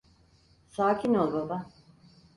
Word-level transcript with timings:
Sakin 0.67 1.13
ol 1.13 1.33
baba. 1.33 1.65